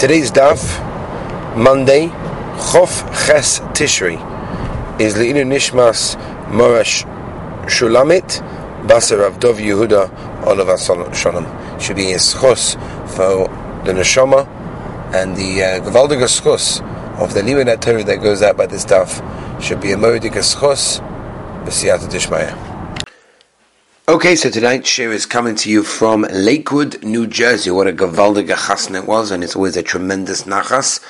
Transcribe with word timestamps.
Today's 0.00 0.30
daf, 0.30 0.62
Monday, 1.54 2.06
Chof 2.06 3.04
Ches 3.26 3.60
Tishri, 3.76 4.16
is 4.98 5.14
Le'inu 5.14 5.44
Nishmas 5.44 6.16
Morash 6.46 7.04
Shulamit, 7.66 8.40
Basar 8.86 9.38
Dov 9.38 9.58
Yehuda 9.58 10.46
Olav 10.46 10.80
Shalom. 11.14 11.78
Should 11.78 11.96
be 11.96 12.12
a 12.12 12.16
schos 12.16 12.80
for 13.10 13.48
the 13.84 13.92
Neshama 13.92 14.46
and 15.14 15.36
the 15.36 15.62
uh, 15.62 15.80
Gavaldiga 15.80 16.28
schos 16.28 16.80
of 17.20 17.34
the 17.34 17.42
Limud 17.42 17.78
Torah 17.82 18.02
that 18.02 18.22
goes 18.22 18.40
out 18.40 18.56
by 18.56 18.64
this 18.64 18.86
daf 18.86 19.20
should 19.62 19.82
be 19.82 19.92
a 19.92 19.96
Moridik 19.96 20.32
schos, 20.32 21.00
B'siyata 21.66 22.08
Dishmaya. 22.08 22.69
Okay, 24.10 24.34
so 24.34 24.50
tonight's 24.50 24.88
show 24.88 25.12
is 25.12 25.24
coming 25.24 25.54
to 25.54 25.70
you 25.70 25.84
from 25.84 26.22
Lakewood, 26.22 27.04
New 27.04 27.28
Jersey. 27.28 27.70
What 27.70 27.86
a 27.86 27.92
gavaldige 27.92 28.48
chasna 28.48 29.02
it 29.02 29.06
was, 29.06 29.30
and 29.30 29.44
it's 29.44 29.54
always 29.54 29.76
a 29.76 29.84
tremendous 29.84 30.42
nachas 30.42 31.00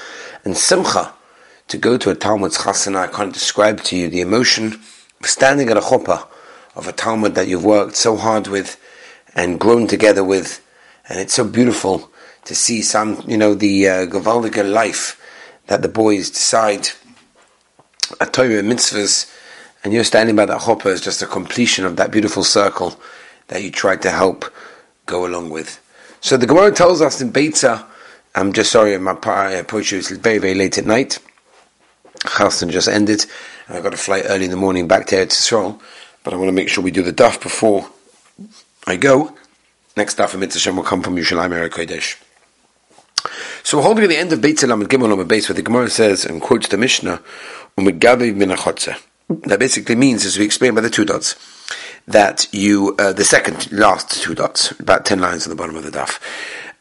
and 0.44 0.54
simcha 0.54 1.14
to 1.68 1.78
go 1.78 1.96
to 1.96 2.10
a 2.10 2.14
Talmud's 2.14 2.58
chasna. 2.58 2.96
I 2.96 3.06
can't 3.06 3.32
describe 3.32 3.80
to 3.84 3.96
you 3.96 4.10
the 4.10 4.20
emotion 4.20 4.82
of 5.18 5.26
standing 5.26 5.70
at 5.70 5.78
a 5.78 5.80
chuppah 5.80 6.26
of 6.76 6.88
a 6.88 6.92
Talmud 6.92 7.34
that 7.36 7.48
you've 7.48 7.64
worked 7.64 7.96
so 7.96 8.16
hard 8.16 8.48
with 8.48 8.78
and 9.34 9.58
grown 9.58 9.86
together 9.86 10.22
with, 10.22 10.62
and 11.08 11.18
it's 11.18 11.32
so 11.32 11.44
beautiful 11.44 12.10
to 12.44 12.54
see 12.54 12.82
some, 12.82 13.24
you 13.26 13.38
know, 13.38 13.54
the 13.54 13.88
uh, 13.88 13.92
gavaldige 14.04 14.70
life 14.70 15.18
that 15.68 15.80
the 15.80 15.88
boys 15.88 16.28
decide, 16.28 16.90
a 18.20 18.26
Torah 18.26 18.62
mitzvahs 18.62 19.39
and 19.82 19.92
you're 19.92 20.04
standing 20.04 20.36
by 20.36 20.46
that 20.46 20.58
hopper 20.58 20.90
as 20.90 21.00
just 21.00 21.22
a 21.22 21.26
completion 21.26 21.84
of 21.84 21.96
that 21.96 22.10
beautiful 22.10 22.44
circle 22.44 23.00
that 23.48 23.62
you 23.62 23.70
tried 23.70 24.02
to 24.02 24.10
help 24.10 24.52
go 25.06 25.26
along 25.26 25.50
with. 25.50 25.80
So 26.20 26.36
the 26.36 26.46
Gemara 26.46 26.70
tells 26.72 27.00
us 27.00 27.20
in 27.20 27.32
Beitza, 27.32 27.84
I'm 28.34 28.52
just 28.52 28.70
sorry, 28.70 28.96
my 28.98 29.12
approach 29.12 29.92
is 29.92 30.10
very, 30.10 30.38
very 30.38 30.54
late 30.54 30.78
at 30.78 30.86
night. 30.86 31.18
Chassan 32.20 32.70
just 32.70 32.88
ended, 32.88 33.24
and 33.66 33.76
I've 33.76 33.82
got 33.82 33.94
a 33.94 33.96
flight 33.96 34.24
early 34.26 34.44
in 34.44 34.50
the 34.50 34.56
morning 34.56 34.86
back 34.86 35.06
to 35.06 35.16
Eretz 35.16 35.32
Yisrael, 35.32 35.80
but 36.22 36.34
I 36.34 36.36
want 36.36 36.48
to 36.48 36.52
make 36.52 36.68
sure 36.68 36.84
we 36.84 36.90
do 36.90 37.02
the 37.02 37.12
daf 37.12 37.42
before 37.42 37.88
I 38.86 38.96
go. 38.96 39.34
Next 39.96 40.18
daf 40.18 40.34
in 40.34 40.40
Mitzvah 40.40 40.72
will 40.72 40.82
come 40.82 41.02
from 41.02 41.16
Yerushalayim 41.16 41.50
Eretz 41.50 41.70
Kodesh. 41.70 42.22
So 43.62 43.78
we're 43.78 43.84
holding 43.84 44.04
at 44.04 44.10
the 44.10 44.16
end 44.16 44.32
of 44.32 44.40
Beit 44.40 44.58
Salam 44.58 44.80
and 44.80 44.90
Gimel 44.90 45.12
on 45.12 45.18
the 45.18 45.24
base 45.24 45.48
where 45.48 45.56
the 45.56 45.62
Gemara 45.62 45.90
says 45.90 46.24
and 46.24 46.40
quotes 46.40 46.68
the 46.68 46.76
Mishnah, 46.76 47.20
"Umegavi 47.76 48.34
min 48.34 48.50
that 49.30 49.60
basically 49.60 49.94
means, 49.94 50.24
as 50.24 50.38
we 50.38 50.44
explained 50.44 50.74
by 50.74 50.80
the 50.80 50.90
two 50.90 51.04
dots, 51.04 51.36
that 52.08 52.48
you, 52.52 52.96
uh, 52.98 53.12
the 53.12 53.24
second 53.24 53.70
last 53.70 54.22
two 54.22 54.34
dots, 54.34 54.72
about 54.72 55.06
10 55.06 55.20
lines 55.20 55.46
on 55.46 55.50
the 55.50 55.56
bottom 55.56 55.76
of 55.76 55.84
the 55.84 55.90
daf, 55.90 56.18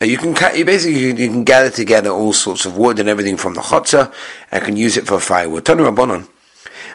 uh, 0.02 0.06
you 0.06 0.18
can 0.18 0.34
you 0.58 0.66
basically 0.66 1.00
you 1.00 1.14
can 1.14 1.44
gather 1.44 1.70
together 1.70 2.10
all 2.10 2.34
sorts 2.34 2.66
of 2.66 2.78
wood 2.78 3.00
and 3.00 3.08
everything 3.10 3.38
from 3.38 3.54
the 3.54 3.62
chotzer 3.62 4.12
and 4.52 4.64
can 4.64 4.78
use 4.78 4.98
it 4.98 5.06
for 5.06 5.20
firewood. 5.20 5.66
Tanu 5.66 5.94
Rabbanon, 5.94 6.28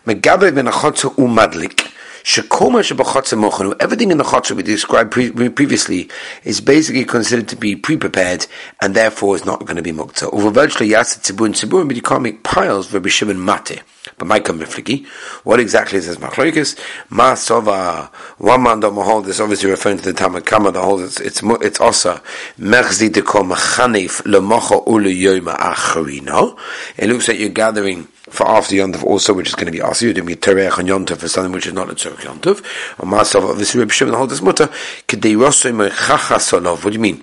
megabe 0.06 0.52
ben 0.54 0.66
chotzer 0.66 1.14
umadlik. 1.14 1.93
Everything 2.26 4.10
in 4.10 4.16
the 4.16 4.24
chotzer 4.24 4.56
we 4.56 4.62
described 4.62 5.10
pre- 5.10 5.30
previously 5.30 6.08
is 6.42 6.60
basically 6.62 7.04
considered 7.04 7.48
to 7.48 7.56
be 7.56 7.76
pre-prepared 7.76 8.46
and 8.80 8.94
therefore 8.94 9.36
is 9.36 9.44
not 9.44 9.60
going 9.66 9.76
to 9.76 9.82
be 9.82 9.92
mukta. 9.92 10.32
Over 10.32 10.48
virtually 10.48 10.88
yasit 10.88 11.20
tzibur 11.20 11.44
and 11.44 11.86
but 11.86 11.96
you 11.96 12.02
can't 12.02 12.22
make 12.22 12.42
piles 12.42 12.86
for 12.86 12.98
Bishim 12.98 13.36
mate. 13.36 13.82
But 14.16 14.26
my 14.26 14.40
Mifliki, 14.40 15.06
what 15.44 15.60
exactly 15.60 15.98
is 15.98 16.06
this 16.06 16.16
machlokes? 16.16 16.78
Ma 17.10 17.32
sova 17.34 18.08
one 18.38 18.62
man 18.62 18.80
don't 18.80 18.94
hold 18.94 19.24
this 19.26 19.40
obviously 19.40 19.70
referring 19.70 19.98
to 19.98 20.04
the 20.04 20.12
Talmud 20.12 20.46
Kama 20.46 20.72
that 20.72 21.00
it's 21.00 21.20
it's 21.20 21.42
it's 21.42 21.80
also 21.80 22.20
mechzi 22.58 23.12
de 23.12 23.22
kol 23.22 23.44
mechanif 23.44 24.22
lemocha 24.22 24.86
ulu 24.86 25.10
yoyma 25.10 25.56
acharino. 25.56 26.58
It 26.96 27.08
looks 27.08 27.28
like 27.28 27.38
you're 27.38 27.48
gathering 27.48 28.08
for 28.28 28.48
after 28.48 28.74
Yontav 28.74 29.04
also, 29.04 29.34
which 29.34 29.48
is 29.48 29.54
going 29.54 29.66
to 29.66 29.72
be 29.72 29.80
also 29.80 30.06
you're 30.06 30.14
doing 30.14 30.36
Terech 30.36 30.78
on 30.78 30.86
Yontav 30.86 31.18
for 31.18 31.28
something 31.28 31.52
which 31.52 31.66
is 31.66 31.72
not 31.72 31.90
a 31.90 31.94
Yontav. 32.18 32.60
Or 32.98 33.06
Masav, 33.06 33.48
obviously, 33.48 33.80
Reb 33.80 33.90
Shimon 33.90 34.28
this 34.28 34.42
mutter. 34.42 34.68
Kedei 35.08 35.36
mechacha 35.36 36.38
solov. 36.38 36.84
What 36.84 36.90
do 36.90 36.92
you 36.92 37.00
mean? 37.00 37.22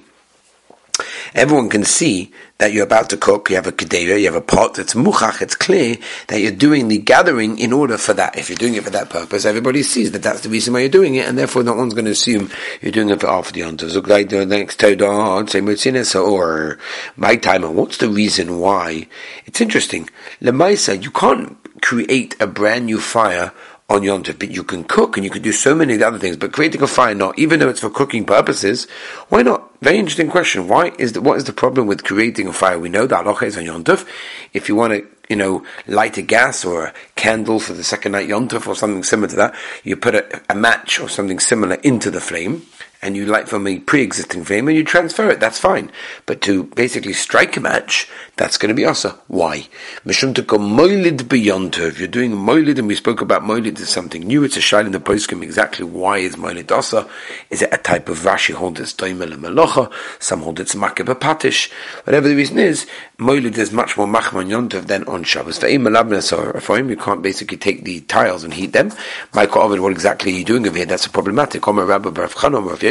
Everyone 1.33 1.69
can 1.69 1.85
see 1.85 2.31
that 2.57 2.73
you're 2.73 2.83
about 2.83 3.09
to 3.09 3.17
cook, 3.17 3.49
you 3.49 3.55
have 3.55 3.66
a 3.66 3.71
kedera, 3.71 4.19
you 4.19 4.25
have 4.25 4.35
a 4.35 4.41
pot, 4.41 4.77
it's 4.77 4.93
muchach, 4.93 5.41
it's 5.41 5.55
clear 5.55 5.95
that 6.27 6.39
you're 6.39 6.51
doing 6.51 6.89
the 6.89 6.99
gathering 6.99 7.57
in 7.57 7.73
order 7.73 7.97
for 7.97 8.13
that. 8.13 8.38
If 8.38 8.49
you're 8.49 8.57
doing 8.57 8.75
it 8.75 8.83
for 8.83 8.89
that 8.91 9.09
purpose, 9.09 9.45
everybody 9.45 9.81
sees 9.81 10.11
that 10.11 10.21
that's 10.21 10.41
the 10.41 10.49
reason 10.49 10.73
why 10.73 10.81
you're 10.81 10.89
doing 10.89 11.16
it, 11.16 11.27
and 11.27 11.37
therefore 11.37 11.63
no 11.63 11.73
one's 11.73 11.93
going 11.93 12.05
to 12.05 12.11
assume 12.11 12.51
you're 12.81 12.91
doing 12.91 13.09
it 13.09 13.21
for 13.21 13.27
after 13.27 13.53
the 13.53 13.61
ontos. 13.61 13.95
Look 13.95 14.07
like 14.07 14.29
the 14.29 14.45
next 14.45 14.79
Todah, 14.79 15.49
say 15.49 15.61
Mutzinesa, 15.61 16.23
or 16.23 16.77
my 17.16 17.35
timer. 17.35 17.71
What's 17.71 17.97
the 17.97 18.09
reason 18.09 18.59
why? 18.59 19.07
It's 19.45 19.61
interesting. 19.61 20.09
Lemaisa, 20.41 21.01
you 21.01 21.11
can't 21.11 21.57
create 21.81 22.35
a 22.39 22.45
brand 22.45 22.85
new 22.85 22.99
fire 22.99 23.53
on 23.91 24.03
Yom 24.03 24.24
Tov, 24.24 24.40
but 24.40 24.50
you 24.52 24.63
can 24.63 24.85
cook 24.85 25.18
and 25.18 25.24
you 25.25 25.29
can 25.29 25.41
do 25.41 25.52
so 25.52 25.75
many 25.75 26.02
other 26.02 26.18
things. 26.18 26.38
But 26.38 26.53
creating 26.53 26.81
a 26.81 26.88
fire, 26.88 27.13
not 27.13 27.38
even 27.38 27.59
though 27.59 27.68
it's 27.68 27.81
for 27.81 27.90
cooking 27.90 28.24
purposes, 28.24 28.88
why 29.28 29.41
not? 29.41 29.69
Very 29.81 29.97
interesting 29.97 30.29
question. 30.29 30.69
Why 30.69 30.94
is 30.97 31.13
the, 31.13 31.22
what 31.22 31.38
is 31.38 31.44
the 31.44 31.53
problem 31.53 31.88
with 31.88 32.06
creating 32.06 32.47
a 32.47 32.53
fire? 32.53 32.79
We 32.79 32.88
know 32.88 33.06
that 33.06 33.28
Allah 33.28 33.38
is 33.44 33.57
on 33.57 33.66
Yom 33.66 33.84
Tov. 33.84 34.07
If 34.53 34.69
you 34.69 34.75
want 34.75 34.94
to, 34.94 35.06
you 35.28 35.35
know, 35.35 35.66
light 35.88 36.18
a 36.18 36.22
gas 36.22 36.63
or 36.63 36.85
a 36.85 36.94
candle 37.16 37.59
for 37.59 37.74
the 37.74 37.84
second 37.84 38.13
night 38.13 38.29
Yom 38.29 38.47
Tov 38.47 38.66
or 38.66 38.75
something 38.75 39.03
similar 39.03 39.28
to 39.28 39.35
that, 39.35 39.56
you 39.84 39.97
put 39.97 40.16
a, 40.16 40.41
a 40.50 40.56
match 40.56 41.00
or 41.00 41.09
something 41.09 41.40
similar 41.40 41.75
into 41.75 42.09
the 42.09 42.22
flame 42.22 42.66
and 43.01 43.16
you 43.16 43.25
light 43.25 43.50
from 43.50 43.66
a 43.66 43.79
pre-existing 43.79 44.44
flame 44.44 44.67
and 44.67 44.78
you 44.78 44.84
transfer 44.84 45.29
it, 45.29 45.39
that's 45.39 45.59
fine. 45.59 45.91
But 46.25 46.41
to 46.41 46.66
basically 46.66 47.13
strike 47.13 47.57
a 47.57 47.59
match, 47.59 48.07
that's 48.38 48.57
going 48.57 48.69
to 48.69 48.75
be 48.75 48.85
also. 48.85 49.19
Why? 49.28 49.67
Mishum 50.06 50.35
to 50.35 50.44
moilid 50.44 51.28
beyond 51.28 51.78
If 51.78 52.00
you're 52.00 52.07
doing 52.07 52.31
moilid, 52.31 52.78
and 52.78 52.88
we 52.88 52.95
spoke 52.95 53.22
about 53.22 53.44
moilid 53.44 53.79
is 53.79 53.90
something 53.90 54.22
new, 54.22 54.44
it's 54.44 54.57
a 54.57 54.61
shine 54.61 54.85
in 54.85 54.91
the 54.91 55.00
poskim. 55.00 55.41
Exactly 55.41 55.85
why 55.85 56.19
is 56.19 56.35
moilid 56.35 56.72
also? 56.72 57.09
Is 57.50 57.61
it 57.61 57.73
a 57.73 57.78
type 57.78 58.07
of 58.09 58.19
Rashi 58.19 58.53
hold 58.53 58.79
it's 58.79 58.94
doimel 58.94 59.34
melocha? 59.34 59.91
Some 60.22 60.41
hold 60.41 60.59
it's 60.59 60.75
makib 60.75 61.13
patish. 61.16 61.72
Whatever 62.06 62.28
the 62.28 62.35
reason 62.35 62.59
is, 62.59 62.85
moilid 63.17 63.57
is 63.57 63.72
much 63.72 63.97
more 63.97 64.07
machman 64.07 64.47
yontov 64.47 64.88
than 64.88 65.03
on 65.06 65.23
Shabbos. 65.23 65.57
For 65.57 66.78
him, 66.78 66.90
you 66.90 66.97
can't 66.97 67.22
basically 67.22 67.57
take 67.57 67.84
the 67.84 68.01
tiles 68.01 68.44
and 68.44 68.53
heat 68.53 68.73
them. 68.73 68.91
Michael 69.34 69.61
what 69.81 69.91
exactly 69.91 70.34
are 70.34 70.38
you 70.38 70.45
doing 70.45 70.67
over 70.67 70.78
here? 70.78 70.85
That's 70.85 71.06
a 71.06 71.09
problematic. 71.09 71.67
Omer 71.67 71.85
Rabbi 71.85 72.09
Baruch 72.09 72.34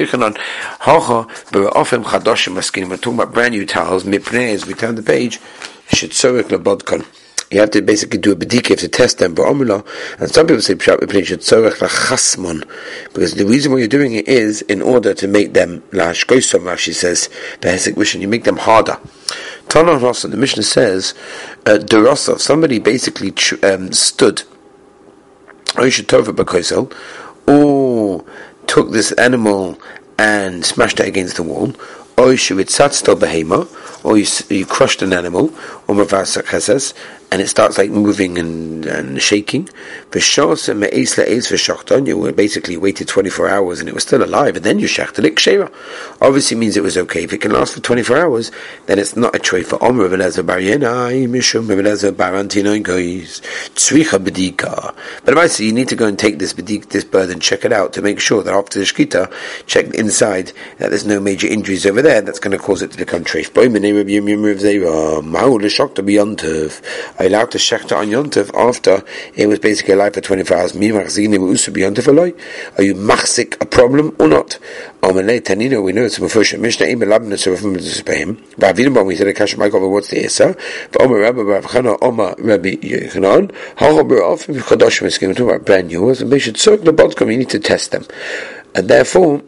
Yechanan, 0.07 0.37
Hacha, 0.81 1.27
Be'ofim 1.53 2.05
Chadoshim 2.05 2.55
Maskin. 2.55 2.89
We're 2.89 2.97
talking 2.97 3.15
about 3.21 3.35
brand 3.35 3.55
new 3.55 3.67
towels. 3.67 4.05
Mipnei, 4.05 4.55
as 4.55 4.67
we 4.67 4.75
turn 4.75 4.95
the 4.95 5.03
page, 5.03 5.39
Shitzorek. 5.89 6.51
You 7.51 7.59
have 7.59 7.71
to 7.73 7.83
basically 7.83 8.19
do 8.19 8.31
a 8.31 8.37
bedika, 8.37 8.71
you 8.71 8.75
have 8.75 8.79
to 8.79 8.89
test 8.89 9.19
them. 9.19 9.35
And 9.37 10.31
some 10.31 10.47
people 10.47 10.63
say 10.63 10.75
Pshat 10.75 11.01
Mipnei 11.01 11.23
Shitzorek 11.27 11.79
Lachasmon. 11.79 12.65
Because 13.13 13.35
the 13.35 13.45
reason 13.45 13.73
why 13.73 13.79
you're 13.79 13.89
doing 13.89 14.15
it 14.15 14.29
is 14.29 14.63
in 14.63 14.81
order 14.81 15.15
to 15.15 15.27
make 15.27 15.53
them, 15.53 15.83
Lashkoisom, 15.91 16.61
Rashi 16.61 16.95
says, 16.95 17.29
Behesik 17.61 17.97
Vision, 17.97 18.21
you 18.21 18.29
make 18.29 18.45
them 18.45 18.59
harder. 18.59 18.99
Tana 19.69 19.97
Rasa, 19.99 20.29
the 20.29 20.37
Mishnah 20.37 20.63
says, 20.63 21.15
uh, 21.67 21.79
somebody 22.15 22.79
basically 22.79 23.33
um, 23.63 23.93
stood, 23.93 24.43
or 27.47 28.25
took 28.71 28.93
this 28.93 29.11
animal 29.13 29.77
and 30.17 30.65
smashed 30.65 31.01
it 31.01 31.09
against 31.09 31.35
the 31.35 31.43
wall, 31.43 31.75
or 32.17 32.33
you, 32.33 32.61
or 34.05 34.19
you, 34.19 34.27
you 34.49 34.67
crushed 34.67 35.03
an 35.03 35.13
animal, 35.13 35.53
and 37.33 37.41
it 37.41 37.49
starts 37.49 37.79
like 37.79 37.91
moving 37.91 38.39
and, 38.39 38.87
and 38.87 39.23
shaking. 39.23 39.69
You 40.13 40.21
basically 42.33 42.77
waited 42.77 43.09
24 43.09 43.49
hours 43.49 43.81
and 43.81 43.89
it 43.89 43.95
was 43.95 44.03
still 44.03 44.25
alive, 44.25 44.57
and 44.57 44.65
then 44.65 44.81
you 44.81 44.89
shechted 44.89 45.25
it. 45.25 45.73
Obviously 46.21 46.57
means 46.57 46.77
it 46.77 46.83
was 46.83 46.99
okay. 46.99 47.25
If 47.25 47.33
it 47.33 47.41
can 47.41 47.53
last 47.53 47.75
for 47.75 47.81
24 47.81 48.19
hours, 48.19 48.51
then 48.87 48.99
it's 48.99 49.17
not 49.17 49.37
a 49.37 49.39
tray 49.39 49.63
for 49.63 49.83
Omer 49.83 50.09
Rebelezer 50.09 50.45
Bar 50.45 50.59
Yenai, 50.59 51.29
Mishum 51.29 51.67
Rebelezer 51.67 52.17
Bar 52.17 52.33
Gois, 52.33 53.41
Tzricha 53.75 54.19
Bedika. 54.19 54.95
But 55.25 55.39
I 55.39 55.47
say 55.47 55.65
you 55.65 55.73
need 55.73 55.89
to 55.89 55.97
go 55.97 56.07
and 56.07 56.19
take 56.19 56.41
this 56.41 56.53
bedik, 56.53 56.89
this 56.89 57.05
bird 57.05 57.31
and 57.31 57.41
check 57.41 57.65
it 57.65 57.73
out 57.73 57.93
to 57.93 58.03
make 58.03 58.19
sure 58.19 58.43
that 58.43 58.53
after 58.53 58.81
the 58.81 58.85
shkita, 58.85 59.33
check 59.67 59.87
inside 59.95 60.53
that 60.79 60.89
there's 60.91 61.07
no 61.07 61.21
major 61.21 61.47
injuries 61.47 61.87
over 61.87 62.03
there 62.03 62.23
that's 62.23 62.41
going 62.41 62.57
to 62.57 62.63
cause 62.63 62.83
it 62.83 62.91
to 62.91 62.99
become 62.99 63.23
treif. 63.23 63.55
Uh, 63.91 65.21
I 67.19 67.25
allowed 67.25 67.51
to 67.51 67.59
on 67.95 68.09
Yontif 68.09 68.55
after 68.55 69.03
it 69.35 69.47
was 69.47 69.59
basically 69.59 69.95
alive 69.95 70.13
for 70.15 70.21
24 70.21 70.57
hours. 70.57 70.77
Are 70.77 70.83
you 70.83 70.95
machzik 72.95 73.61
a 73.61 73.67
problem 73.67 74.15
or 74.19 74.29
not? 74.29 74.59
We 75.03 75.13
know 75.13 75.33
it's 75.33 75.51
a 75.51 75.57
Mefusha. 76.21 76.61
Mishnah 76.61 76.87
Im 76.87 77.01
Labna 77.01 77.35
Tzurafim 77.35 77.77
Tzipahim. 77.77 78.37
Ba'avidim 78.57 79.07
we 79.07 79.17
said 79.17 79.27
a 79.27 79.33
Kasha 79.33 79.59
Michael, 79.59 79.91
what's 79.91 80.11
the 80.11 80.25
Esa? 80.25 80.55
But 80.93 81.03
Omer 81.03 81.19
Rabbi 81.21 81.41
Rav 81.41 81.65
Chana, 81.65 81.97
Omer 82.03 82.35
Rabbi 82.39 82.77
Yechanan, 82.77 83.51
Hacha 83.77 84.05
B'Ra'ofim 84.05 84.61
Chodoshim 84.61 85.07
Eskim, 85.07 85.33
talking 85.33 85.49
about 85.49 85.65
brand 85.65 85.89
new 85.89 86.03
ones, 86.03 86.21
and 86.21 86.31
they 86.31 86.39
should 86.39 86.59
circle 86.59 86.85
the 86.85 86.93
Bodkom, 86.93 87.33
you 87.33 87.39
need 87.39 87.51
to 87.51 87.59
test 87.59 87.93
them. 87.93 88.05
And 88.75 88.89
therefore, 88.89 89.43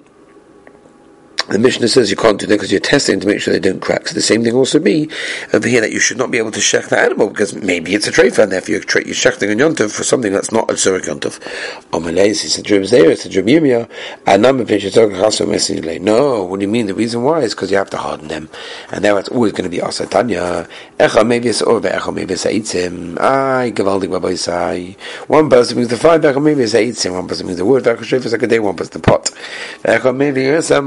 the 1.48 1.58
Mishnah 1.58 1.88
says 1.88 2.10
you 2.10 2.16
can't 2.16 2.38
do 2.38 2.46
that 2.46 2.54
because 2.54 2.70
you're 2.70 2.80
testing 2.80 3.20
to 3.20 3.26
make 3.26 3.40
sure 3.40 3.52
they 3.52 3.60
don't 3.60 3.80
crack. 3.80 4.08
So 4.08 4.14
the 4.14 4.22
same 4.22 4.44
thing 4.44 4.54
also 4.54 4.78
be 4.78 5.10
over 5.52 5.66
here 5.66 5.80
that 5.80 5.92
you 5.92 6.00
should 6.00 6.18
not 6.18 6.30
be 6.30 6.38
able 6.38 6.52
to 6.52 6.60
shech 6.60 6.88
the 6.88 6.98
animal 6.98 7.28
because 7.28 7.54
maybe 7.54 7.94
it's 7.94 8.06
a 8.06 8.12
treifa 8.12 8.44
and 8.44 8.52
therefore 8.52 8.72
you're, 8.74 8.84
tra- 8.84 9.04
you're 9.04 9.14
shechting 9.14 9.50
a 9.50 9.56
yontav 9.56 9.90
for 9.90 10.04
something 10.04 10.32
that's 10.32 10.52
not 10.52 10.70
a 10.70 10.74
tzurek 10.74 11.02
yontav. 11.02 11.40
Omelez 11.92 12.44
is 12.44 12.58
a 12.58 12.62
drim 12.62 12.84
there, 12.86 13.10
it's 13.10 13.26
a 13.26 13.28
yirmiyah, 13.28 13.88
and 14.26 14.42
number 14.42 14.64
No, 16.00 16.44
what 16.44 16.60
do 16.60 16.66
you 16.66 16.70
mean? 16.70 16.86
The 16.86 16.94
reason 16.94 17.22
why 17.22 17.40
is 17.40 17.54
because 17.54 17.70
you 17.70 17.76
have 17.76 17.90
to 17.90 17.96
harden 17.96 18.28
them, 18.28 18.48
and 18.90 19.02
now 19.02 19.16
it's 19.16 19.28
always 19.28 19.52
going 19.52 19.64
to 19.64 19.70
be 19.70 19.78
asatanya. 19.78 20.68
Echa 20.98 21.26
maybe 21.26 21.48
it's 21.48 21.62
over, 21.62 21.88
echa 21.88 22.14
maybe 22.14 22.34
it's 22.34 22.44
eitzim. 22.44 23.18
Ay, 23.20 23.72
gavaldik 23.74 24.08
babai 24.08 24.96
One 25.28 25.48
person 25.48 25.76
means 25.76 25.88
the 25.88 25.96
fire, 25.96 26.18
echa 26.18 26.42
maybe 26.42 26.62
it's 26.62 26.74
eitzim. 26.74 27.14
One 27.14 27.28
person 27.28 27.46
means 27.46 27.58
the 27.58 27.64
wood, 27.64 27.84
echa 27.84 28.12
is 28.12 28.32
like 28.32 28.42
a 28.42 28.46
day. 28.46 28.58
One 28.58 28.76
person 28.76 29.00
the 29.00 29.06
pot. 29.06 29.30
Echa 29.84 30.14
maybe 30.14 30.44
it's 30.44 30.70
a 30.70 30.82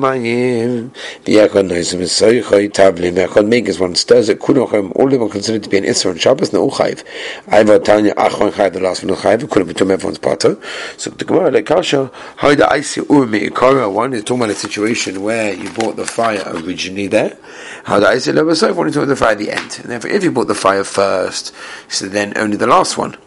mayim. 0.45 0.91
V'yakon 1.25 1.69
noisim 1.69 2.01
is 2.01 2.11
soichoy 2.11 2.71
tablim. 2.71 3.13
V'yakon 3.13 3.47
megas 3.47 3.79
one 3.79 3.95
stirs 3.95 4.29
it 4.29 4.39
kunochem. 4.39 4.91
All 4.95 5.13
of 5.13 5.19
them 5.19 5.29
considered 5.29 5.63
to 5.63 5.69
be 5.69 5.77
an 5.77 5.83
isra 5.83 6.11
on 6.11 6.17
Shabbos 6.17 6.53
no 6.53 6.69
uchayv. 6.69 7.03
Ayva 7.47 7.83
tanya 7.83 8.13
achon 8.15 8.51
chayv 8.51 8.73
the 8.73 8.79
last 8.79 9.03
one 9.03 9.15
uchayv. 9.15 9.49
Could 9.49 9.59
have 9.59 9.67
become 9.67 9.91
everyone's 9.91 10.19
pater. 10.19 10.57
So 10.97 11.09
the 11.09 11.25
Gemara 11.25 11.51
like 11.51 11.65
kasha 11.65 12.11
how 12.37 12.55
the 12.55 12.71
icy 12.71 13.01
ur 13.01 13.25
meikara 13.25 13.91
one 13.91 14.13
is 14.13 14.23
talking 14.23 14.43
about 14.43 14.51
a 14.51 14.55
situation 14.55 15.23
where 15.23 15.53
you 15.53 15.69
bought 15.71 15.95
the 15.95 16.05
fire 16.05 16.43
originally 16.47 17.07
there. 17.07 17.37
How 17.85 17.99
the 17.99 18.07
icy 18.07 18.31
level 18.31 18.55
so 18.55 18.73
one 18.73 18.87
is 18.87 18.93
talking 18.93 19.09
about 19.09 19.13
the 19.13 19.15
fire 19.15 19.31
at 19.31 19.37
the 19.37 19.51
end. 19.51 19.79
And 19.81 19.91
therefore, 19.91 20.11
if 20.11 20.23
you 20.23 20.31
bought 20.31 20.47
the 20.47 20.55
fire 20.55 20.83
first, 20.83 21.53
so 21.87 22.07
then 22.07 22.33
only 22.37 22.57
the 22.57 22.67
last 22.67 22.97
one. 22.97 23.17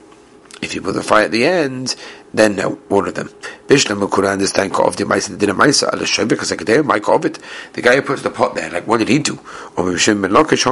If 0.61 0.75
you 0.75 0.83
put 0.83 0.95
the 0.95 1.03
fire 1.03 1.25
at 1.25 1.31
the 1.31 1.45
end, 1.45 1.95
then 2.35 2.57
no, 2.57 2.79
of 2.91 3.15
them. 3.15 3.29
Bishlam 3.69 4.11
could 4.11 4.25
understand 4.25 4.75
of 4.75 4.97
the 4.97 5.05
Maisa 5.05 5.29
the 5.31 5.37
dinner 5.37 5.55
Maisa 5.55 5.93
al 5.93 6.05
Shem 6.05 6.29
because 6.29 6.51
like 6.51 6.65
there, 6.65 6.83
Mike 6.83 7.09
of 7.09 7.25
it. 7.25 7.39
The 7.75 7.83
guy 7.83 7.97
who 7.97 8.03
puts 8.03 8.23
the 8.23 8.31
pot 8.31 8.55
there, 8.55 8.71
like 8.71 8.87
what 8.87 8.99
did 8.99 9.09
he 9.09 9.19
do? 9.19 9.39
Or 9.77 9.85
Mishim 9.85 10.21
ben 10.21 10.33
Lokish 10.33 10.65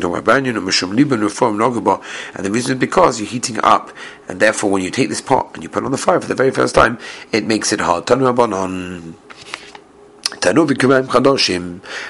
to 0.00 0.08
or 0.08 0.94
Liban 0.94 1.20
Reform 1.20 1.58
Nogaba. 1.58 2.02
And 2.34 2.44
the 2.44 2.50
reason 2.50 2.72
is 2.72 2.80
because 2.80 3.20
you're 3.20 3.28
heating 3.28 3.58
up, 3.62 3.92
and 4.28 4.40
therefore 4.40 4.70
when 4.70 4.82
you 4.82 4.90
take 4.90 5.08
this 5.08 5.20
pot 5.20 5.50
and 5.54 5.62
you 5.62 5.68
put 5.68 5.84
it 5.84 5.86
on 5.86 5.92
the 5.92 5.98
fire 5.98 6.20
for 6.20 6.26
the 6.26 6.34
very 6.34 6.50
first 6.50 6.74
time, 6.74 6.98
it 7.32 7.46
makes 7.46 7.72
it 7.72 7.80
hard. 7.80 8.06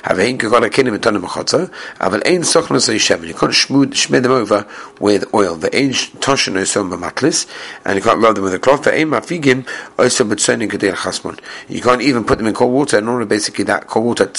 Have 0.03 0.19
ein 0.19 0.39
kekol 0.39 0.63
hakenim 0.63 0.95
and 0.95 1.03
tanu 1.03 1.21
mechotza. 1.21 1.71
Aval 2.01 2.23
ein 2.27 2.43
sochnos 2.43 2.89
shemen 2.99 3.29
you 3.29 3.35
can't 3.35 3.53
shmud 3.53 3.93
shmed 3.93 4.23
them 4.23 4.33
over 4.33 4.67
with 5.01 5.33
oil. 5.35 5.57
Ve'ein 5.57 5.91
toshen 6.21 6.55
osom 6.55 6.91
b'matlis. 6.91 7.47
And 7.85 7.97
you 7.97 8.03
can't 8.03 8.23
rub 8.23 8.35
them 8.35 8.45
with 8.45 8.55
a 8.55 8.59
cloth. 8.59 8.85
Ve'ein 8.85 9.09
mafigim 9.09 9.67
osom 9.97 10.31
b'tzonin 10.31 10.69
kedei 10.71 10.95
chasmon 10.95 11.39
you 11.69 11.81
can't 11.81 12.03
even 12.03 12.25
put 12.25 12.39
them 12.39 12.47
in 12.47 12.55
cold 12.55 12.73
water. 12.73 12.99
And 12.99 13.09
only 13.09 13.27
basically 13.27 13.65
that 13.65 13.87
cold 13.87 14.07
water 14.07 14.31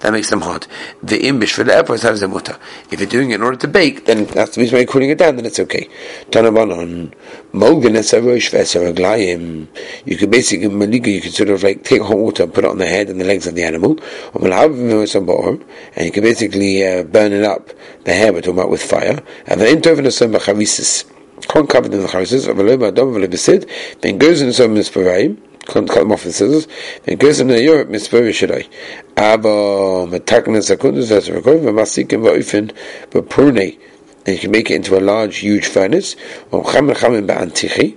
that 0.00 0.12
makes 0.12 0.30
them 0.30 0.42
hot. 0.42 0.66
For 1.00 1.06
the 1.06 1.18
epos 1.18 2.02
has 2.02 2.20
the 2.20 2.28
mutter 2.28 2.58
if 2.90 3.00
you're 3.00 3.08
doing 3.08 3.30
it 3.30 3.36
in 3.36 3.42
order 3.42 3.56
to 3.56 3.68
bake 3.68 4.04
then 4.04 4.26
that's 4.26 4.54
the 4.54 4.60
reason 4.60 4.76
why 4.76 4.80
you're 4.80 4.86
cooling 4.86 5.10
it 5.10 5.18
down 5.18 5.36
then 5.36 5.46
it's 5.46 5.58
okay. 5.60 5.88
Tanu 6.30 6.54
banon 6.54 7.14
mogen 7.52 7.96
es 7.96 8.12
arosh 8.12 8.50
v'eser 8.50 9.68
you 10.04 10.16
could 10.16 10.30
basically 10.30 11.12
you 11.12 11.20
could 11.20 11.32
sort 11.32 11.48
of 11.48 11.62
like 11.62 11.84
take 11.84 12.02
hot 12.02 12.16
water 12.16 12.42
and 12.44 12.54
put 12.54 12.64
it 12.64 12.70
on 12.70 12.78
the 12.84 12.90
head 12.90 13.08
and 13.08 13.20
the 13.20 13.24
legs 13.24 13.46
of 13.46 13.54
the 13.54 13.62
animal, 13.62 13.98
and 14.34 16.04
you 16.06 16.12
can 16.12 16.22
basically 16.22 16.86
uh, 16.86 17.02
burn 17.04 17.32
it 17.32 17.44
up, 17.44 17.70
the 18.04 18.12
hair 18.12 18.32
we're 18.32 18.40
talking 18.40 18.58
about 18.58 18.70
with 18.70 18.82
fire, 18.82 19.22
and 19.46 19.60
then 19.60 19.76
into 19.76 19.94
the. 19.94 21.04
Can't 21.48 21.68
cover 21.68 21.88
the 21.88 21.98
chavisis, 22.06 22.48
of 22.48 22.58
a 22.58 22.62
loba 22.62 22.94
dom 22.94 23.08
of 23.08 23.22
a 23.22 23.66
then 24.00 24.18
goes 24.18 24.40
in 24.40 24.52
some 24.52 24.74
misparayim, 24.74 25.36
can't 25.66 25.88
cut 25.88 26.00
them 26.00 26.12
off 26.12 26.24
with 26.24 26.34
scissors, 26.34 26.68
then 27.04 27.18
goes 27.18 27.40
in 27.40 27.48
the 27.48 27.62
Europe 27.62 27.88
mispari 27.88 28.30
shadai. 28.30 28.68
Aber 29.16 30.06
metakna 30.06 30.58
a 30.70 31.34
record, 31.34 31.60
v'masikim 31.60 32.22
v'oifen, 32.22 32.72
v'purne, 33.10 33.78
and 34.26 34.34
you 34.34 34.38
can 34.38 34.50
make 34.50 34.70
it 34.70 34.76
into 34.76 34.96
a 34.96 35.00
large, 35.00 35.38
huge 35.38 35.66
furnace, 35.66 36.16
or 36.50 36.62
chamer 36.64 36.94
chamer 36.94 37.26
ba'antichi, 37.26 37.96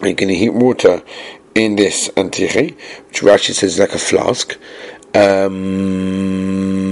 and 0.00 0.08
you 0.08 0.14
can 0.14 0.28
heat 0.28 0.50
water 0.50 1.02
in 1.54 1.76
this 1.76 2.08
antichi, 2.10 2.76
which 3.08 3.22
Rashi 3.22 3.54
says 3.54 3.74
is 3.74 3.78
like 3.78 3.94
a 3.94 3.98
flask. 3.98 4.58
Um, 5.14 6.82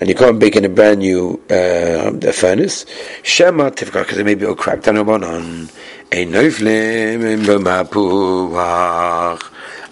and 0.00 0.08
you 0.08 0.14
can't 0.14 0.38
bake 0.38 0.56
in 0.56 0.64
a 0.64 0.68
brand 0.68 1.00
new 1.00 1.40
uh, 1.50 2.32
furnace. 2.32 2.86
Shema 3.22 3.70
tifka 3.70 4.02
because 4.02 4.18
it 4.18 4.24
may 4.24 4.34
be 4.34 4.46
all 4.46 4.54
cracked 4.54 4.88
on 4.88 4.96
a 4.96 5.02
on 5.02 5.68
noiflim 6.10 7.44
b'mapuach. 7.44 9.40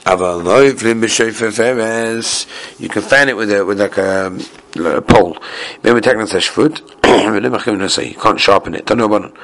Aval 0.05 0.43
noiflim 0.43 1.03
b'shoifer 1.03 1.53
feres. 1.53 2.47
You 2.79 2.89
can 2.89 3.03
fan 3.03 3.29
it 3.29 3.37
with 3.37 3.53
a 3.53 3.67
with 3.67 3.79
like 3.79 3.99
a, 3.99 4.35
a 4.79 5.03
pole. 5.03 5.37
We 5.83 6.01
take 6.01 6.17
on 6.17 6.27
such. 6.27 6.51
You 6.59 8.15
can't 8.15 8.41
sharpen 8.41 8.75
it. 8.75 8.91
About 8.91 9.35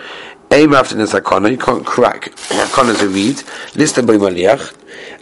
aim 0.54 0.72
after 0.74 0.94
the 0.94 1.04
sakona, 1.04 1.50
you 1.50 1.58
can't 1.58 1.84
crack. 1.84 2.30
Sakona 2.36 2.90
is 2.90 3.02
a 3.02 3.08
reed. 3.08 3.42
Listen 3.74 4.06
by 4.06 4.14
maliach. 4.14 4.74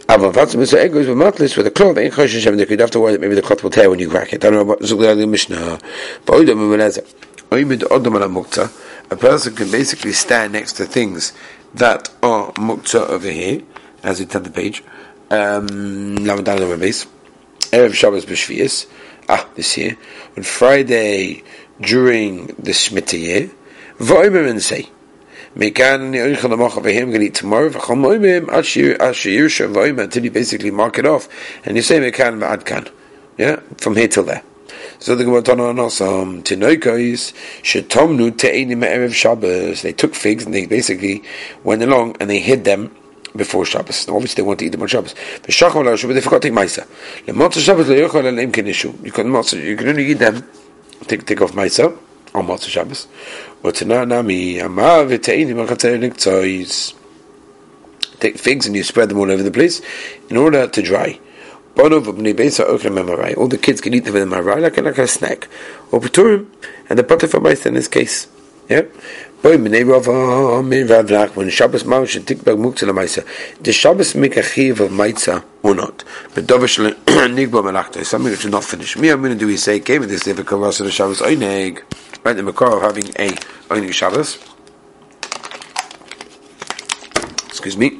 Aber 0.07 0.29
was 0.29 0.55
mit 0.55 0.67
so 0.67 0.77
ego 0.77 0.99
is 0.99 1.07
matlis 1.07 1.55
with 1.55 1.65
a 1.65 1.71
cloth 1.71 1.97
ain't 1.97 2.13
choshen 2.13 2.41
shem 2.41 2.59
you 2.59 2.77
have 2.77 2.91
to 2.91 2.99
worry 2.99 3.13
that 3.13 3.21
maybe 3.21 3.35
the 3.35 3.41
cloth 3.41 3.63
will 3.63 3.69
tear 3.69 3.89
when 3.89 3.99
you 3.99 4.09
crack 4.09 4.33
it. 4.33 4.43
I 4.43 4.49
don't 4.49 4.53
know 4.53 4.73
about 4.73 4.81
zugla 4.81 5.17
the 5.17 5.25
mishnah. 5.25 5.79
But 6.25 6.33
oidam 6.33 6.57
umeleza. 6.57 7.03
Oimid 7.49 7.83
odam 7.83 8.15
ala 8.15 8.27
mukta. 8.27 8.71
A 9.11 9.15
person 9.15 9.55
can 9.55 9.71
basically 9.71 10.11
stand 10.11 10.53
next 10.53 10.73
to 10.73 10.85
things 10.85 11.33
that 11.73 12.09
are 12.21 12.51
mukta 12.53 13.07
over 13.07 13.29
here, 13.29 13.61
as 14.03 14.19
we 14.19 14.25
turn 14.25 14.43
the 14.43 14.51
page. 14.51 14.83
Um, 15.31 16.17
Lamadan 16.17 16.59
over 16.59 16.77
base. 16.77 17.05
Erev 17.71 17.93
Shabbos 17.93 18.25
b'shvius. 18.25 18.87
Ah, 19.29 19.47
this 19.55 19.77
year. 19.77 19.97
On 20.35 20.43
Friday, 20.43 21.43
during 21.79 22.47
the 22.47 22.71
Shemitah 22.71 23.19
year, 23.19 23.51
V'oimim 23.99 24.49
and 24.49 24.61
say, 24.61 24.89
Mekan 25.55 26.13
Yoichel 26.13 26.49
going 26.49 27.11
to 27.11 27.19
eat 27.21 27.35
tomorrow. 27.35 27.67
Until 30.01 30.23
you 30.23 30.31
basically 30.31 30.71
mark 30.71 30.97
it 30.97 31.05
off, 31.05 31.29
and 31.65 31.75
you 31.75 31.83
say 31.83 31.99
Mekan 31.99 32.39
V'adkan, 32.39 32.91
yeah, 33.37 33.59
from 33.77 33.95
here 33.95 34.07
till 34.07 34.23
there. 34.23 34.41
So 34.97 35.15
the 35.15 35.25
Gemara 35.25 35.41
Tana 35.41 35.81
also 35.81 36.25
Tinoikos 36.25 37.33
Shetomnu 37.61 38.31
Te'enim 38.37 38.83
Erev 38.83 39.13
Shabbos. 39.13 39.81
They 39.81 39.91
took 39.93 40.15
figs 40.15 40.45
and 40.45 40.53
they 40.53 40.65
basically 40.65 41.23
went 41.63 41.83
along 41.83 42.15
and 42.19 42.29
they 42.29 42.39
hid 42.39 42.63
them 42.63 42.95
before 43.35 43.65
Shabbos. 43.65 44.07
Now, 44.07 44.15
obviously, 44.15 44.41
they 44.41 44.47
want 44.47 44.59
to 44.59 44.65
eat 44.65 44.69
them 44.69 44.81
on 44.81 44.87
Shabbos. 44.87 45.13
But 45.41 45.47
they 45.47 46.21
forgot 46.21 46.41
to 46.41 46.49
take 46.49 46.53
Maisa. 46.53 46.87
The 47.25 47.59
Shabbos. 47.59 47.89
You 47.89 49.11
can 49.11 49.65
you 49.67 49.75
can 49.75 49.87
only 49.87 50.05
eat 50.05 50.13
them. 50.13 50.47
Take 51.07 51.25
take 51.25 51.41
off 51.41 51.51
Maisa 51.51 51.97
on 52.33 52.47
Matzah 52.47 52.69
Shabbos. 52.69 53.07
Take 58.19 58.37
figs 58.37 58.65
and 58.65 58.75
you 58.75 58.83
spread 58.83 59.09
them 59.09 59.19
all 59.19 59.31
over 59.31 59.43
the 59.43 59.51
place 59.51 59.81
in 60.29 60.37
order 60.37 60.67
to 60.67 60.81
dry. 60.81 61.19
All 61.77 61.89
the 61.89 63.59
kids 63.61 63.81
can 63.81 63.93
eat 63.93 64.05
them 64.05 64.15
in 64.15 64.29
the 64.29 64.35
marai 64.35 64.61
like, 64.61 64.77
like 64.77 64.97
a 64.97 65.07
snack. 65.07 65.47
Or 65.91 65.99
paturim, 65.99 66.47
and 66.89 66.99
the 66.99 67.03
butter 67.03 67.27
for 67.27 67.45
in 67.49 67.73
this 67.73 67.87
case. 67.87 68.27
Yeah? 68.69 68.83
When 69.43 69.65
Shabbos 69.65 70.07
Maush 71.83 72.15
and 72.15 72.25
Tikbag 72.25 72.57
Muktzah 72.57 72.89
Lamaisa, 72.89 73.61
does 73.61 73.75
Shabbos 73.75 74.15
make 74.15 74.37
a 74.37 74.43
chiv 74.43 74.79
of 74.79 74.91
Maitza 74.91 75.43
or 75.63 75.75
not? 75.75 76.05
But 76.33 76.45
Dovish 76.45 76.79
Nigba 77.05 77.61
Malachta 77.61 77.99
is 77.99 78.07
something 78.07 78.31
which 78.31 78.45
is 78.45 78.51
not 78.51 78.63
finished. 78.63 78.97
Me, 78.97 79.09
I'm 79.09 79.19
going 79.19 79.33
to 79.33 79.37
do 79.37 79.49
is 79.49 79.61
say, 79.61 79.81
came 79.81 79.99
with 79.99 80.09
this 80.09 80.23
difficult 80.23 80.61
loss 80.61 80.79
of 80.79 80.85
the 80.85 80.93
Shabbos 80.93 81.21
right? 82.23 82.33
The 82.33 82.43
Makar 82.43 82.77
of 82.77 82.81
having 82.81 83.07
a 83.19 83.29
Oinig 83.69 83.93
Shabbos. 83.93 84.39
Excuse 87.47 87.77
me. 87.77 87.99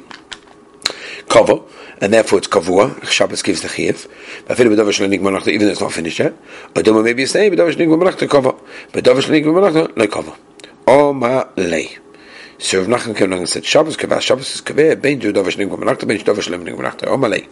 Cover, 1.28 1.60
and 2.00 2.12
therefore 2.12 2.38
it's 2.38 2.48
kavua. 2.48 3.04
Shabbos 3.04 3.42
gives 3.42 3.62
the 3.62 3.68
chiyuv. 3.68 4.08
Even 4.50 4.76
though 4.76 4.88
it's 5.68 5.80
not 5.80 5.92
finished 5.92 6.18
yet, 6.18 6.34
or 6.76 7.02
maybe 7.02 7.22
you 7.22 7.26
say, 7.26 7.48
but 7.48 7.58
davar 7.58 7.72
shlenik 7.72 7.98
malachta 7.98 8.28
cover, 8.28 8.54
but 8.92 9.04
davar 9.04 9.22
shlenik 9.22 9.52
malachta 9.52 9.92
no 9.96 10.06
cover. 10.06 10.34
O 10.86 11.12
ma 11.12 11.44
lei. 11.56 11.96
So 12.58 12.80
Rav 12.80 12.88
Nachman 12.88 13.16
came 13.16 13.28
along 13.30 13.40
and 13.40 13.48
said, 13.48 13.64
Shabbos 13.64 13.96
kavah, 13.96 14.20
Shabbos 14.20 14.54
is 14.54 14.60
kaveh, 14.60 15.00
bein 15.00 15.18
ju 15.18 15.32
davar 15.32 15.50
shlenik 15.50 15.78
malachta, 15.78 16.06
bein 16.06 16.18
davar 16.18 16.42
shlenik 16.42 16.76
malachta. 16.76 17.08
O 17.08 17.16
ma 17.16 17.28
lei. 17.28 17.48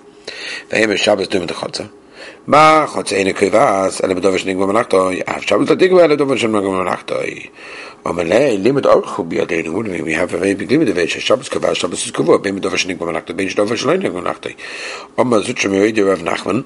Vehem 0.69 0.97
Shabbos 0.97 1.29
doing 1.29 1.47
the 1.47 1.55
Ma 2.47 2.87
chotzeine 2.87 3.33
kivas 3.33 4.01
ele 4.01 4.15
bedover 4.15 4.39
shnigma 4.39 4.67
manachtoi 4.67 5.23
af 5.27 5.45
shabbos 5.47 5.69
latigma 5.69 6.03
ele 6.03 6.17
bedover 6.17 6.39
shnigma 6.39 6.61
manachtoi 6.61 7.51
Omelei 8.05 8.59
limit 8.59 8.87
orchu 8.87 9.25
biadeinu 9.25 9.77
unami 9.79 10.03
we 10.03 10.13
have 10.13 10.35
a 10.35 10.39
very 10.39 10.55
big 10.55 10.71
limit 10.71 10.89
of 10.89 10.99
each 10.99 11.21
shabbos 11.21 11.49
kivas 11.49 11.77
shabbos 11.77 12.05
is 12.05 12.13
kivua 12.13 12.43
beim 12.43 12.59
bedover 12.59 12.77
shnigma 12.77 13.07
manachtoi 13.07 13.37
beim 13.37 13.49
bedover 13.49 13.77
shnigma 13.77 14.23
manachtoi 14.23 14.57
Oma 15.19 15.41
zutsche 15.41 15.69
meoide 15.69 16.03
Rav 16.05 16.23
Nachman 16.23 16.65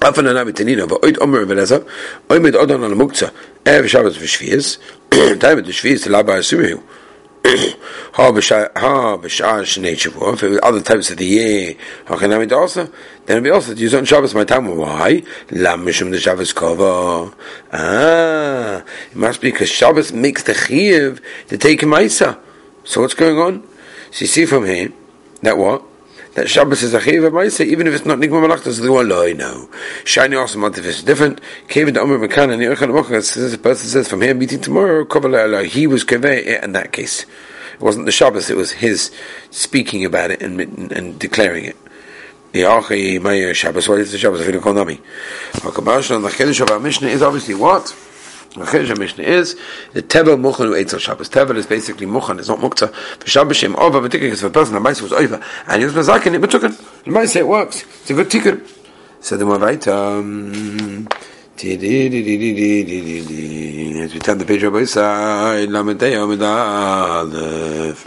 Afen 0.00 0.26
ana 0.26 0.44
betenina 0.44 0.88
va 0.88 0.96
oid 1.04 1.18
omer 1.20 1.44
velaza 1.44 1.84
oid 2.28 2.42
mit 2.42 2.56
odon 2.56 2.84
al 2.84 2.94
mukza 2.94 3.30
ev 3.64 3.86
shabbos 3.86 4.16
v'shvies 4.16 4.78
Time 5.40 5.58
of 5.58 5.66
the 5.66 5.72
Shviz, 5.72 6.04
the 6.04 6.10
Labba 6.10 6.40
if 7.44 7.76
it 10.42 10.50
was 10.50 10.60
other 10.62 10.80
types 10.80 11.10
of 11.10 11.16
the 11.16 11.24
year, 11.24 11.74
then 12.06 12.22
it'd 12.22 13.44
be 13.44 13.50
also 13.50 13.74
to 13.74 13.80
use 13.80 13.94
on 13.94 14.04
Shabbos 14.04 14.34
my 14.34 14.44
time. 14.44 14.76
Why? 14.76 15.22
Lam 15.50 15.84
mishum 15.84 16.10
the 16.10 16.20
Shabbos 16.20 16.52
kova. 16.52 17.34
Ah, 17.72 18.84
it 19.10 19.16
must 19.16 19.40
be 19.40 19.50
because 19.50 19.68
Shabbos 19.68 20.12
makes 20.12 20.44
the 20.44 20.52
chiyuv 20.52 21.20
to 21.48 21.58
take 21.58 21.82
a 21.82 21.86
ma'isa. 21.86 22.38
So 22.84 23.00
what's 23.00 23.14
going 23.14 23.38
on? 23.38 23.62
So 24.12 24.20
you 24.22 24.26
see 24.28 24.44
from 24.46 24.66
here 24.66 24.92
that 25.42 25.58
what? 25.58 25.82
That 26.34 26.48
Shabbos 26.48 26.82
is 26.82 26.94
a 26.94 26.98
of 26.98 27.32
Maisa, 27.32 27.64
even 27.64 27.86
if 27.86 27.94
it's 27.94 28.06
not 28.06 28.18
Nigma 28.18 28.40
Malachta, 28.40 28.70
the 28.70 28.90
one 28.90 29.08
loy, 29.08 29.34
no. 29.34 29.68
Shiny 30.04 30.36
also 30.36 30.58
is 30.86 31.02
different. 31.02 31.40
Kevin 31.68 31.94
the 31.94 32.00
Omer 32.00 32.18
Mekan 32.18 32.52
and 32.52 32.62
Yerchan 32.62 32.88
Mochas, 32.88 33.50
the 33.50 33.58
person 33.58 33.88
says 33.88 34.08
from 34.08 34.22
here 34.22 34.34
meeting 34.34 34.60
tomorrow, 34.60 35.04
Kovala 35.04 35.64
he 35.66 35.86
was 35.86 36.04
kaveh 36.04 36.62
in 36.62 36.72
that 36.72 36.92
case. 36.92 37.26
It 37.74 37.80
wasn't 37.80 38.06
the 38.06 38.12
Shabbos, 38.12 38.48
it 38.48 38.56
was 38.56 38.72
his 38.72 39.10
speaking 39.50 40.04
about 40.04 40.30
it 40.30 40.42
and, 40.42 40.60
and, 40.60 40.92
and 40.92 41.18
declaring 41.18 41.64
it. 41.66 41.76
The 42.52 43.52
Shabbos, 43.54 43.88
what 43.88 44.00
is 44.00 44.12
the 44.12 44.18
Shabbos? 44.18 44.40
I 44.40 44.44
feel 44.50 44.60
called 44.60 44.76
Nami. 44.76 45.00
The 45.52 45.60
Chiddush 45.60 46.60
of 46.60 46.70
our 46.70 46.80
Mishnah 46.80 47.08
is 47.08 47.22
obviously 47.22 47.54
what? 47.54 47.94
The 48.54 48.64
Chiddush 48.64 48.98
Mishnah 48.98 49.24
is 49.24 49.56
the 49.94 50.02
Tevel 50.02 50.36
Muchan 50.38 50.66
who 50.66 50.72
Eitzel 50.72 51.00
Shabbos. 51.00 51.30
Tevel 51.30 51.56
is 51.56 51.66
basically 51.66 52.06
Muchan, 52.06 52.38
it's 52.38 52.48
not 52.48 52.58
Mukta. 52.58 52.92
For 52.92 53.26
Shabbos 53.26 53.56
Shem 53.56 53.74
Ova, 53.76 54.00
particularly 54.00 54.34
if 54.34 54.42
a 54.42 54.50
person, 54.50 54.74
the 54.74 54.80
Maisa 54.80 55.00
was 55.00 55.12
over, 55.12 55.42
and 55.68 55.78
he 55.80 55.86
was 55.86 55.94
Mazakin, 55.94 56.34
it 56.34 56.42
Betukan. 56.42 56.76
The 57.04 57.10
Maisa, 57.10 57.36
it 57.36 57.48
works. 57.48 57.82
It's 57.82 58.10
a 58.10 58.14
good 58.14 58.28
tikkun. 58.28 58.60
So 59.20 59.36
the 59.38 59.44
Mavait, 59.46 59.86
um, 59.88 61.08
as 61.54 61.64
we 64.12 64.18
turn 64.18 64.38
the 64.38 64.44
page 64.44 64.64
Aleph. 66.42 68.06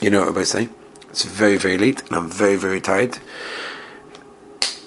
You 0.00 0.10
know 0.10 0.20
what 0.26 0.36
I'm 0.36 0.44
saying? 0.44 0.70
It's 1.10 1.24
very, 1.24 1.56
very 1.56 1.78
late, 1.78 2.02
and 2.02 2.12
I'm 2.16 2.28
very, 2.30 2.56
very 2.56 2.80
tired. 2.80 3.18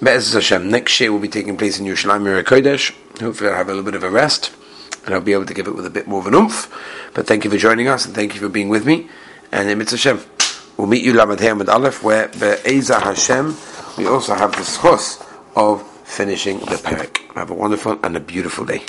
Be'ez 0.02 0.32
Hashem, 0.32 0.68
next 0.68 0.98
year 0.98 1.12
will 1.12 1.20
be 1.20 1.28
taking 1.28 1.56
place 1.56 1.78
in 1.78 1.86
Yerushalayim 1.86 2.24
Yer 2.24 2.42
Kodesh. 2.42 2.92
Hopefully 3.20 3.50
I'll 3.50 3.56
have 3.56 3.68
a 3.68 3.70
little 3.70 3.84
bit 3.84 3.94
of 3.94 4.02
a 4.02 4.10
rest 4.10 4.50
and 5.04 5.14
I'll 5.14 5.20
be 5.20 5.32
able 5.32 5.46
to 5.46 5.54
give 5.54 5.68
it 5.68 5.76
with 5.76 5.86
a 5.86 5.90
bit 5.90 6.08
more 6.08 6.18
of 6.18 6.26
an 6.26 6.34
oomph. 6.34 6.68
But 7.14 7.28
thank 7.28 7.44
you 7.44 7.50
for 7.50 7.56
joining 7.56 7.86
us 7.86 8.04
and 8.04 8.12
thank 8.12 8.34
you 8.34 8.40
for 8.40 8.48
being 8.48 8.68
with 8.68 8.84
me. 8.84 9.08
And 9.52 9.68
Mitzvah 9.78 9.96
Hashem, 9.96 10.20
we'll 10.76 10.88
meet 10.88 11.04
you 11.04 11.12
Lamed 11.12 11.38
Hayam 11.38 11.68
Aleph 11.68 12.02
where 12.02 12.26
Be'eza 12.28 12.98
Hashem 12.98 13.56
we 13.96 14.06
also 14.06 14.34
have 14.34 14.52
the 14.52 14.62
schos 14.62 15.24
of 15.54 15.82
finishing 16.04 16.58
the 16.58 16.76
parak. 16.76 17.18
Have 17.34 17.50
a 17.50 17.54
wonderful 17.54 17.98
and 18.02 18.16
a 18.16 18.20
beautiful 18.20 18.64
day. 18.64 18.82